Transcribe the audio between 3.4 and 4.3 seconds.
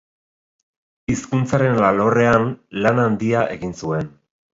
egin zuen.